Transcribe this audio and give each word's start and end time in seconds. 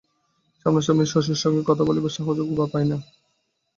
সামনাসামনি 0.61 1.05
শশীর 1.07 1.41
সঙ্গে 1.43 1.61
কথা 1.65 1.83
বলিবার 1.85 2.15
সাহসও 2.15 2.47
গোপাল 2.49 2.67
পায় 2.73 2.87
না! 2.91 2.97